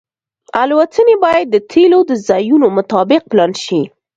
[0.63, 3.81] الوتنې باید د تیلو د ځایونو مطابق پلان شي